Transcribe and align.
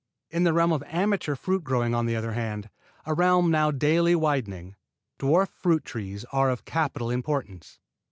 In 0.31 0.45
the 0.45 0.53
realm 0.53 0.71
of 0.73 0.81
amateur 0.87 1.35
fruit 1.35 1.63
growing, 1.63 1.93
on 1.93 2.07
the 2.07 2.15
other 2.15 2.31
hand, 2.31 2.71
a 3.05 3.13
realm 3.13 3.51
now 3.51 3.69
daily 3.69 4.15
widening, 4.15 4.75
dwarf 5.19 5.49
fruit 5.49 5.85
trees 5.85 6.25
are 6.31 6.49
of 6.49 6.65
capital 6.65 7.11
importance. 7.11 7.77